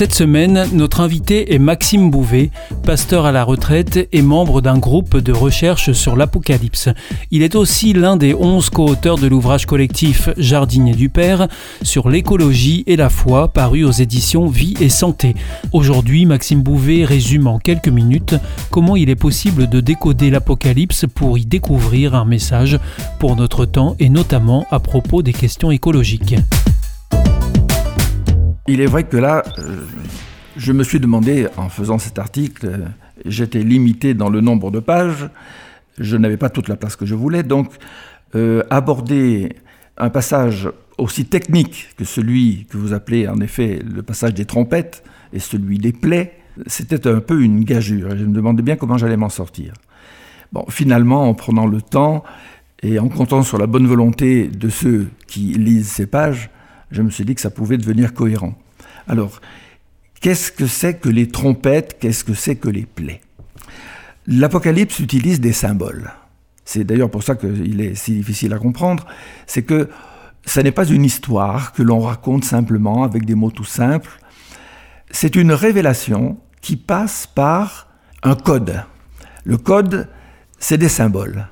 Cette 0.00 0.14
semaine, 0.14 0.66
notre 0.72 1.02
invité 1.02 1.52
est 1.52 1.58
Maxime 1.58 2.10
Bouvet, 2.10 2.50
pasteur 2.84 3.26
à 3.26 3.32
la 3.32 3.44
retraite 3.44 4.08
et 4.12 4.22
membre 4.22 4.62
d'un 4.62 4.78
groupe 4.78 5.18
de 5.18 5.30
recherche 5.30 5.92
sur 5.92 6.16
l'Apocalypse. 6.16 6.88
Il 7.30 7.42
est 7.42 7.54
aussi 7.54 7.92
l'un 7.92 8.16
des 8.16 8.32
onze 8.32 8.70
co-auteurs 8.70 9.18
de 9.18 9.26
l'ouvrage 9.26 9.66
collectif 9.66 10.30
Jardinier 10.38 10.94
du 10.94 11.10
Père 11.10 11.48
sur 11.82 12.08
l'écologie 12.08 12.82
et 12.86 12.96
la 12.96 13.10
foi 13.10 13.48
paru 13.48 13.84
aux 13.84 13.90
éditions 13.90 14.46
Vie 14.46 14.72
et 14.80 14.88
Santé. 14.88 15.34
Aujourd'hui, 15.70 16.24
Maxime 16.24 16.62
Bouvet 16.62 17.04
résume 17.04 17.46
en 17.46 17.58
quelques 17.58 17.88
minutes 17.88 18.36
comment 18.70 18.96
il 18.96 19.10
est 19.10 19.16
possible 19.16 19.68
de 19.68 19.80
décoder 19.80 20.30
l'Apocalypse 20.30 21.04
pour 21.14 21.36
y 21.36 21.44
découvrir 21.44 22.14
un 22.14 22.24
message 22.24 22.80
pour 23.18 23.36
notre 23.36 23.66
temps 23.66 23.96
et 23.98 24.08
notamment 24.08 24.64
à 24.70 24.80
propos 24.80 25.20
des 25.20 25.34
questions 25.34 25.70
écologiques. 25.70 26.36
Il 28.68 28.80
est 28.80 28.86
vrai 28.86 29.04
que 29.04 29.16
là, 29.16 29.42
euh, 29.58 29.84
je 30.56 30.72
me 30.72 30.84
suis 30.84 31.00
demandé, 31.00 31.48
en 31.56 31.68
faisant 31.68 31.98
cet 31.98 32.18
article, 32.18 32.66
euh, 32.66 32.78
j'étais 33.24 33.62
limité 33.62 34.14
dans 34.14 34.28
le 34.28 34.40
nombre 34.40 34.70
de 34.70 34.80
pages, 34.80 35.28
je 35.98 36.16
n'avais 36.16 36.36
pas 36.36 36.50
toute 36.50 36.68
la 36.68 36.76
place 36.76 36.94
que 36.94 37.06
je 37.06 37.14
voulais, 37.14 37.42
donc 37.42 37.72
euh, 38.34 38.62
aborder 38.70 39.56
un 39.96 40.10
passage 40.10 40.68
aussi 40.98 41.24
technique 41.24 41.88
que 41.96 42.04
celui 42.04 42.66
que 42.70 42.76
vous 42.76 42.92
appelez 42.92 43.26
en 43.28 43.40
effet 43.40 43.80
le 43.82 44.02
passage 44.02 44.34
des 44.34 44.44
trompettes 44.44 45.02
et 45.32 45.38
celui 45.38 45.78
des 45.78 45.92
plaies, 45.92 46.38
c'était 46.66 47.08
un 47.08 47.20
peu 47.20 47.42
une 47.42 47.64
gageure. 47.64 48.10
Je 48.16 48.24
me 48.24 48.34
demandais 48.34 48.62
bien 48.62 48.76
comment 48.76 48.98
j'allais 48.98 49.16
m'en 49.16 49.30
sortir. 49.30 49.72
Bon, 50.52 50.64
finalement, 50.68 51.28
en 51.28 51.34
prenant 51.34 51.66
le 51.66 51.80
temps 51.80 52.24
et 52.82 52.98
en 52.98 53.08
comptant 53.08 53.42
sur 53.42 53.56
la 53.56 53.66
bonne 53.66 53.86
volonté 53.86 54.48
de 54.48 54.68
ceux 54.68 55.08
qui 55.26 55.54
lisent 55.54 55.88
ces 55.88 56.06
pages, 56.06 56.50
je 56.90 57.02
me 57.02 57.10
suis 57.10 57.24
dit 57.24 57.34
que 57.34 57.40
ça 57.40 57.50
pouvait 57.50 57.78
devenir 57.78 58.14
cohérent. 58.14 58.54
Alors, 59.08 59.40
qu'est-ce 60.20 60.52
que 60.52 60.66
c'est 60.66 60.94
que 60.98 61.08
les 61.08 61.28
trompettes? 61.28 61.98
Qu'est-ce 62.00 62.24
que 62.24 62.34
c'est 62.34 62.56
que 62.56 62.68
les 62.68 62.86
plaies? 62.86 63.20
L'Apocalypse 64.26 64.98
utilise 64.98 65.40
des 65.40 65.52
symboles. 65.52 66.10
C'est 66.64 66.84
d'ailleurs 66.84 67.10
pour 67.10 67.22
ça 67.22 67.34
qu'il 67.34 67.80
est 67.80 67.94
si 67.94 68.12
difficile 68.12 68.52
à 68.52 68.58
comprendre. 68.58 69.06
C'est 69.46 69.62
que 69.62 69.88
ce 70.46 70.60
n'est 70.60 70.72
pas 70.72 70.86
une 70.86 71.04
histoire 71.04 71.72
que 71.72 71.82
l'on 71.82 72.00
raconte 72.00 72.44
simplement 72.44 73.02
avec 73.02 73.24
des 73.24 73.34
mots 73.34 73.50
tout 73.50 73.64
simples. 73.64 74.20
C'est 75.10 75.36
une 75.36 75.52
révélation 75.52 76.38
qui 76.60 76.76
passe 76.76 77.26
par 77.26 77.88
un 78.22 78.36
code. 78.36 78.84
Le 79.44 79.56
code, 79.56 80.08
c'est 80.58 80.78
des 80.78 80.88
symboles. 80.88 81.46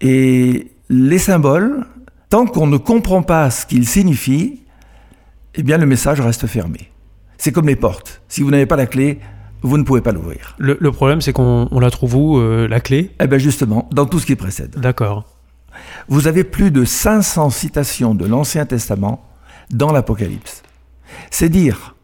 Et 0.00 0.72
les 0.88 1.18
symboles, 1.18 1.86
tant 2.28 2.46
qu'on 2.46 2.66
ne 2.66 2.76
comprend 2.76 3.22
pas 3.22 3.50
ce 3.50 3.66
qu'ils 3.66 3.86
signifient, 3.86 4.62
eh 5.54 5.62
bien 5.62 5.78
le 5.78 5.86
message 5.86 6.20
reste 6.20 6.46
fermé. 6.46 6.90
C'est 7.38 7.52
comme 7.52 7.66
les 7.66 7.76
portes. 7.76 8.22
Si 8.28 8.42
vous 8.42 8.50
n'avez 8.50 8.66
pas 8.66 8.76
la 8.76 8.86
clé, 8.86 9.20
vous 9.62 9.78
ne 9.78 9.82
pouvez 9.82 10.00
pas 10.00 10.12
l'ouvrir. 10.12 10.54
Le, 10.58 10.76
problème, 10.90 11.20
c'est 11.20 11.32
qu'on 11.32 11.68
la 11.80 11.90
trouve 11.90 12.14
où, 12.14 12.38
euh, 12.38 12.68
la 12.68 12.80
clé? 12.80 13.10
Eh 13.20 13.26
bien 13.26 13.38
justement, 13.38 13.88
dans 13.92 14.06
tout 14.06 14.18
ce 14.20 14.26
qui 14.26 14.36
précède. 14.36 14.76
D'accord. 14.78 15.24
Vous 16.08 16.26
avez 16.26 16.44
plus 16.44 16.70
de 16.70 16.84
500 16.84 17.50
citations 17.50 18.14
de 18.14 18.26
l'Ancien 18.26 18.64
Testament 18.66 19.24
dans 19.70 19.92
l'Apocalypse. 19.92 20.62
C'est 21.30 21.48
dire 21.48 21.94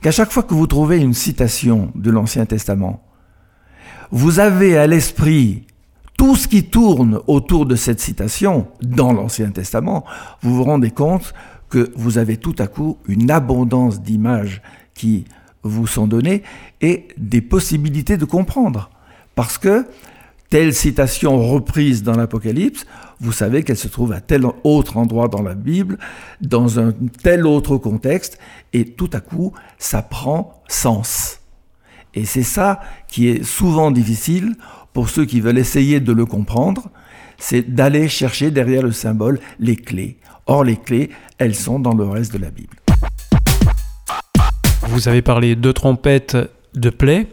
qu'à 0.00 0.10
chaque 0.10 0.32
fois 0.32 0.42
que 0.42 0.54
vous 0.54 0.66
trouvez 0.66 0.98
une 0.98 1.14
citation 1.14 1.92
de 1.94 2.10
l'Ancien 2.10 2.46
Testament, 2.46 3.04
vous 4.10 4.40
avez 4.40 4.76
à 4.76 4.86
l'esprit 4.86 5.66
tout 6.22 6.36
ce 6.36 6.46
qui 6.46 6.62
tourne 6.62 7.18
autour 7.26 7.66
de 7.66 7.74
cette 7.74 7.98
citation 7.98 8.68
dans 8.80 9.12
l'Ancien 9.12 9.50
Testament, 9.50 10.04
vous 10.40 10.54
vous 10.54 10.62
rendez 10.62 10.92
compte 10.92 11.34
que 11.68 11.90
vous 11.96 12.16
avez 12.16 12.36
tout 12.36 12.54
à 12.60 12.68
coup 12.68 12.96
une 13.08 13.28
abondance 13.28 14.00
d'images 14.00 14.62
qui 14.94 15.24
vous 15.64 15.88
sont 15.88 16.06
données 16.06 16.44
et 16.80 17.08
des 17.16 17.40
possibilités 17.40 18.18
de 18.18 18.24
comprendre. 18.24 18.88
Parce 19.34 19.58
que 19.58 19.84
telle 20.48 20.72
citation 20.74 21.42
reprise 21.42 22.04
dans 22.04 22.16
l'Apocalypse, 22.16 22.86
vous 23.18 23.32
savez 23.32 23.64
qu'elle 23.64 23.76
se 23.76 23.88
trouve 23.88 24.12
à 24.12 24.20
tel 24.20 24.44
autre 24.62 24.98
endroit 24.98 25.26
dans 25.26 25.42
la 25.42 25.56
Bible, 25.56 25.98
dans 26.40 26.78
un 26.78 26.92
tel 27.24 27.48
autre 27.48 27.78
contexte, 27.78 28.38
et 28.72 28.84
tout 28.84 29.10
à 29.12 29.18
coup, 29.18 29.54
ça 29.76 30.02
prend 30.02 30.62
sens. 30.68 31.40
Et 32.14 32.26
c'est 32.26 32.44
ça 32.44 32.80
qui 33.08 33.26
est 33.26 33.42
souvent 33.42 33.90
difficile 33.90 34.54
pour 34.92 35.08
ceux 35.08 35.24
qui 35.24 35.40
veulent 35.40 35.58
essayer 35.58 36.00
de 36.00 36.12
le 36.12 36.26
comprendre, 36.26 36.90
c'est 37.38 37.74
d'aller 37.74 38.08
chercher 38.08 38.50
derrière 38.50 38.82
le 38.82 38.92
symbole 38.92 39.40
les 39.58 39.76
clés. 39.76 40.18
Or, 40.46 40.64
les 40.64 40.76
clés, 40.76 41.10
elles 41.38 41.54
sont 41.54 41.78
dans 41.78 41.94
le 41.94 42.04
reste 42.04 42.32
de 42.32 42.38
la 42.38 42.50
Bible. 42.50 42.76
Vous 44.88 45.08
avez 45.08 45.22
parlé 45.22 45.56
de 45.56 45.72
trompettes, 45.72 46.36
de 46.74 46.90
plaies. 46.90 47.26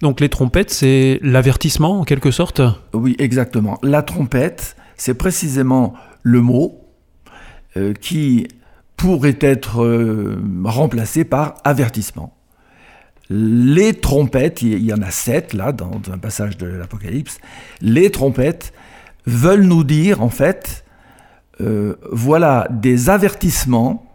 Donc 0.00 0.20
les 0.20 0.28
trompettes, 0.28 0.70
c'est 0.70 1.18
l'avertissement 1.22 2.00
en 2.00 2.04
quelque 2.04 2.30
sorte? 2.30 2.60
Oui, 2.92 3.16
exactement. 3.18 3.78
La 3.82 4.02
trompette, 4.02 4.76
c'est 4.96 5.14
précisément 5.14 5.94
le 6.22 6.40
mot 6.40 6.84
euh, 7.76 7.94
qui 7.94 8.46
pourrait 8.96 9.38
être 9.40 9.82
euh, 9.82 10.40
remplacé 10.64 11.24
par 11.24 11.54
avertissement. 11.64 12.37
Les 13.30 13.94
trompettes, 13.94 14.62
il 14.62 14.82
y 14.82 14.92
en 14.92 15.02
a 15.02 15.10
sept 15.10 15.52
là 15.52 15.72
dans 15.72 16.00
un 16.10 16.18
passage 16.18 16.56
de 16.56 16.66
l'Apocalypse, 16.66 17.38
les 17.80 18.10
trompettes 18.10 18.72
veulent 19.26 19.64
nous 19.64 19.84
dire 19.84 20.22
en 20.22 20.30
fait, 20.30 20.84
euh, 21.60 21.96
voilà 22.10 22.66
des 22.70 23.10
avertissements 23.10 24.06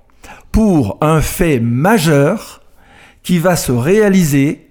pour 0.51 0.97
un 1.01 1.21
fait 1.21 1.59
majeur 1.59 2.61
qui 3.21 3.39
va 3.39 3.55
se 3.55 3.71
réaliser 3.71 4.67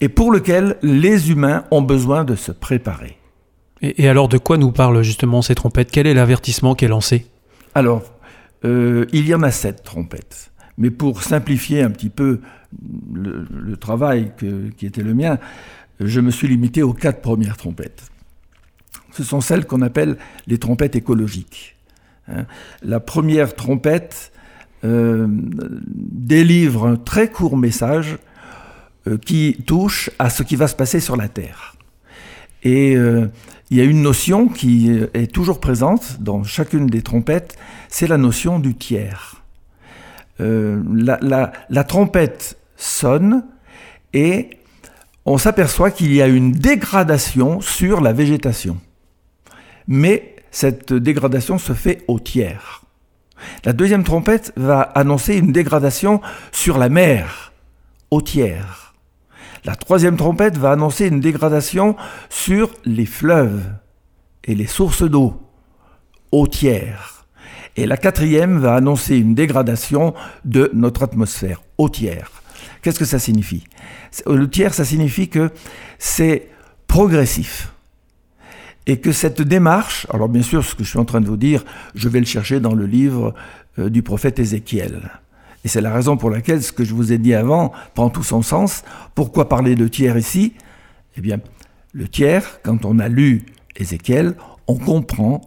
et 0.00 0.08
pour 0.08 0.30
lequel 0.30 0.76
les 0.82 1.30
humains 1.30 1.64
ont 1.70 1.82
besoin 1.82 2.24
de 2.24 2.34
se 2.34 2.52
préparer. 2.52 3.18
Et, 3.82 4.08
alors 4.08 4.28
de 4.28 4.38
quoi 4.38 4.56
nous 4.56 4.72
parlent 4.72 5.02
justement 5.02 5.42
ces 5.42 5.54
trompettes? 5.54 5.90
Quel 5.90 6.06
est 6.06 6.14
l'avertissement 6.14 6.74
qui 6.74 6.84
est 6.84 6.88
lancé? 6.88 7.26
Alors, 7.74 8.02
euh, 8.64 9.06
il 9.12 9.26
y 9.28 9.34
en 9.34 9.42
a 9.42 9.50
sept 9.50 9.82
trompettes. 9.82 10.50
Mais 10.78 10.90
pour 10.90 11.22
simplifier 11.22 11.82
un 11.82 11.90
petit 11.90 12.10
peu 12.10 12.40
le, 13.12 13.76
travail 13.76 14.32
qui 14.76 14.86
était 14.86 15.02
le 15.02 15.14
mien, 15.14 15.38
je 16.00 16.20
me 16.20 16.30
suis 16.30 16.48
limité 16.48 16.82
aux 16.82 16.92
quatre 16.92 17.20
premières 17.20 17.56
trompettes. 17.56 18.10
Ce 19.12 19.22
sont 19.22 19.40
celles 19.40 19.66
qu'on 19.66 19.82
appelle 19.82 20.16
les 20.46 20.58
trompettes 20.58 20.96
écologiques. 20.96 21.76
Hein. 22.28 22.46
La 22.82 23.00
première 23.00 23.54
trompette 23.54 24.32
euh, 24.84 25.26
délivre 25.28 26.86
un 26.86 26.96
très 26.96 27.30
court 27.30 27.56
message 27.56 28.18
euh, 29.06 29.16
qui 29.16 29.62
touche 29.66 30.10
à 30.18 30.28
ce 30.28 30.42
qui 30.42 30.56
va 30.56 30.68
se 30.68 30.74
passer 30.74 31.00
sur 31.00 31.16
la 31.16 31.28
Terre. 31.28 31.76
Et 32.64 32.96
euh, 32.96 33.28
il 33.70 33.78
y 33.78 33.80
a 33.80 33.84
une 33.84 34.02
notion 34.02 34.48
qui 34.48 34.90
est 35.14 35.32
toujours 35.32 35.60
présente 35.60 36.20
dans 36.20 36.42
chacune 36.42 36.86
des 36.86 37.02
trompettes, 37.02 37.56
c'est 37.88 38.06
la 38.06 38.18
notion 38.18 38.58
du 38.58 38.74
tiers. 38.74 39.43
La, 40.38 41.84
trompette 41.84 42.58
sonne 42.76 43.44
et 44.12 44.50
on 45.24 45.38
s'aperçoit 45.38 45.90
qu'il 45.90 46.12
y 46.12 46.20
a 46.20 46.26
une 46.26 46.52
dégradation 46.52 47.60
sur 47.60 48.00
la 48.00 48.12
végétation. 48.12 48.78
Mais 49.86 50.36
cette 50.50 50.92
dégradation 50.92 51.58
se 51.58 51.72
fait 51.72 52.04
au 52.08 52.20
tiers. 52.20 52.82
La 53.64 53.72
deuxième 53.72 54.04
trompette 54.04 54.52
va 54.56 54.80
annoncer 54.80 55.36
une 55.36 55.52
dégradation 55.52 56.20
sur 56.52 56.78
la 56.78 56.88
mer, 56.88 57.52
au 58.10 58.22
tiers. 58.22 58.94
La 59.64 59.76
troisième 59.76 60.16
trompette 60.16 60.58
va 60.58 60.72
annoncer 60.72 61.06
une 61.06 61.20
dégradation 61.20 61.96
sur 62.28 62.70
les 62.84 63.06
fleuves 63.06 63.62
et 64.44 64.54
les 64.54 64.66
sources 64.66 65.02
d'eau, 65.02 65.40
au 66.32 66.46
tiers. 66.46 67.23
Et 67.76 67.86
la 67.86 67.96
quatrième 67.96 68.58
va 68.58 68.74
annoncer 68.74 69.16
une 69.16 69.34
dégradation 69.34 70.14
de 70.44 70.70
notre 70.74 71.02
atmosphère, 71.02 71.62
au 71.76 71.88
tiers. 71.88 72.30
Qu'est-ce 72.82 72.98
que 72.98 73.04
ça 73.04 73.18
signifie? 73.18 73.64
Le 74.26 74.48
tiers, 74.48 74.74
ça 74.74 74.84
signifie 74.84 75.28
que 75.28 75.50
c'est 75.98 76.48
progressif. 76.86 77.72
Et 78.86 79.00
que 79.00 79.12
cette 79.12 79.42
démarche, 79.42 80.06
alors 80.10 80.28
bien 80.28 80.42
sûr, 80.42 80.64
ce 80.64 80.74
que 80.74 80.84
je 80.84 80.90
suis 80.90 80.98
en 80.98 81.06
train 81.06 81.20
de 81.20 81.26
vous 81.26 81.38
dire, 81.38 81.64
je 81.94 82.08
vais 82.08 82.20
le 82.20 82.26
chercher 82.26 82.60
dans 82.60 82.74
le 82.74 82.86
livre 82.86 83.34
euh, 83.78 83.88
du 83.88 84.02
prophète 84.02 84.38
Ézéchiel. 84.38 85.10
Et 85.64 85.68
c'est 85.68 85.80
la 85.80 85.92
raison 85.92 86.18
pour 86.18 86.28
laquelle 86.30 86.62
ce 86.62 86.72
que 86.72 86.84
je 86.84 86.92
vous 86.92 87.10
ai 87.10 87.18
dit 87.18 87.34
avant 87.34 87.72
prend 87.94 88.10
tout 88.10 88.22
son 88.22 88.42
sens. 88.42 88.84
Pourquoi 89.14 89.48
parler 89.48 89.74
de 89.74 89.88
tiers 89.88 90.18
ici? 90.18 90.52
Eh 91.16 91.22
bien, 91.22 91.38
le 91.92 92.06
tiers, 92.06 92.60
quand 92.62 92.84
on 92.84 92.98
a 92.98 93.08
lu 93.08 93.46
Ézéchiel, 93.76 94.34
on 94.66 94.76
comprend 94.76 95.40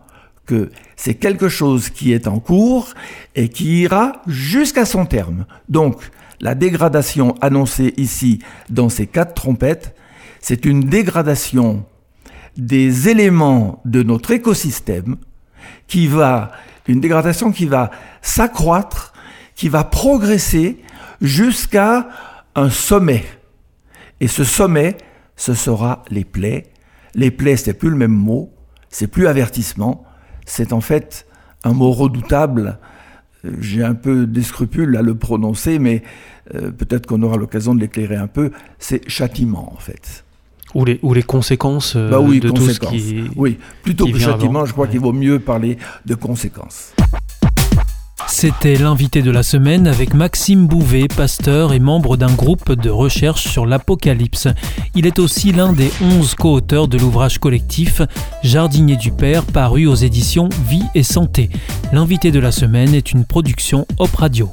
que 0.48 0.72
c'est 0.96 1.14
quelque 1.14 1.50
chose 1.50 1.90
qui 1.92 2.14
est 2.14 2.28
en 2.28 2.40
cours 2.40 2.94
et 3.36 3.50
qui 3.50 3.82
ira 3.82 4.24
jusqu'à 4.26 4.86
son 4.86 5.06
terme. 5.06 5.46
Donc, 5.70 6.10
la 6.40 6.56
dégradation 6.56 7.36
annoncée 7.42 7.94
ici 7.98 8.40
dans 8.70 8.90
ces 8.90 9.06
quatre 9.06 9.36
trompettes, 9.36 9.96
c'est 10.40 10.66
une 10.66 10.82
dégradation 10.82 11.86
des 12.56 13.10
éléments 13.10 13.82
de 13.86 14.02
notre 14.02 14.32
écosystème 14.32 15.18
qui 15.88 16.08
va 16.08 16.52
Une 16.88 17.02
dégradation 17.02 17.52
qui 17.52 17.66
va 17.66 17.92
s'accroître, 18.22 19.12
qui 19.56 19.68
va 19.68 19.84
progresser 19.84 20.82
jusqu'à 21.20 22.08
un 22.56 22.70
sommet. 22.70 23.26
Et 24.22 24.30
ce 24.30 24.46
sommet, 24.46 24.96
ce 25.36 25.54
sera 25.54 26.04
les 26.10 26.24
plaies. 26.24 26.72
Les 27.14 27.30
plaies, 27.30 27.58
c'est 27.58 27.74
plus 27.74 27.90
le 27.90 27.98
même 27.98 28.14
mot, 28.14 28.54
c'est 28.90 29.08
plus 29.08 29.28
avertissement, 29.28 30.07
c'est 30.48 30.74
en 30.74 30.82
fait 30.82 31.28
un 31.64 31.74
mot 31.74 31.92
redoutable. 31.92 32.80
J'ai 33.60 33.84
un 33.84 33.94
peu 33.94 34.26
des 34.26 34.42
scrupules 34.42 34.98
à 34.98 35.04
le 35.04 35.14
prononcer, 35.14 35.78
mais 35.78 36.02
euh, 36.56 36.72
peut-être 36.72 37.06
qu'on 37.06 37.22
aura 37.22 37.38
l'occasion 37.38 37.76
de 37.76 37.82
l'éclairer 37.82 38.16
un 38.16 38.28
peu. 38.28 38.52
C'est 38.80 39.08
châtiment, 39.08 39.72
en 39.74 39.80
fait. 39.80 40.24
Ou 40.74 40.84
les, 40.84 41.00
ou 41.02 41.14
les 41.14 41.24
conséquences 41.24 41.96
euh, 41.96 42.10
bah 42.10 42.20
de 42.20 42.50
tout 42.50 42.70
ce 42.70 42.80
qui. 42.80 43.24
Oui, 43.36 43.58
plutôt 43.84 44.08
que 44.08 44.18
châtiment, 44.18 44.66
je 44.66 44.74
crois 44.74 44.88
qu'il 44.88 45.00
vaut 45.00 45.14
mieux 45.14 45.40
parler 45.40 45.78
de 46.06 46.16
conséquences. 46.16 46.94
C'était 48.40 48.76
l'invité 48.76 49.24
de 49.24 49.32
la 49.32 49.42
semaine 49.42 49.88
avec 49.88 50.14
Maxime 50.14 50.68
Bouvet, 50.68 51.08
pasteur 51.08 51.74
et 51.74 51.80
membre 51.80 52.18
d'un 52.18 52.32
groupe 52.32 52.72
de 52.74 52.92
recherche 52.92 53.48
sur 53.48 53.66
l'Apocalypse. 53.66 54.48
Il 54.94 55.08
est 55.08 55.18
aussi 55.18 55.52
l'un 55.52 55.74
des 55.74 55.92
onze 56.04 56.36
co-auteurs 56.36 56.88
de 56.88 57.00
l'ouvrage 57.00 57.40
collectif 57.40 58.04
Jardinier 58.44 58.96
du 58.96 59.12
Père 59.12 59.44
paru 59.44 59.88
aux 59.88 59.96
éditions 59.96 60.50
Vie 60.70 60.86
et 60.94 61.02
Santé. 61.02 61.50
L'invité 61.92 62.30
de 62.30 62.40
la 62.40 62.52
semaine 62.52 62.94
est 62.94 63.12
une 63.12 63.26
production 63.26 63.88
Op 63.98 64.14
Radio. 64.14 64.52